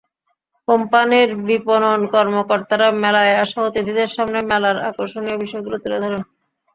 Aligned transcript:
কোম্পানির 0.67 1.29
বিপণন 1.47 1.99
কর্মকর্তারা 2.13 2.87
মেলায় 3.03 3.33
আসা 3.43 3.59
অতিথিদের 3.63 4.09
সামনে 4.15 4.39
মেলার 4.49 4.77
আকর্ষণীয় 4.89 5.37
বিষয়গুলো 5.43 5.77
তুলে 5.83 5.97
ধরেন। 6.03 6.21